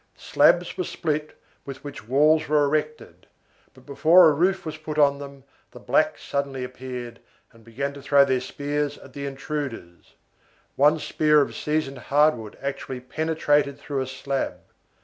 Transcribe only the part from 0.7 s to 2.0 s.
were split with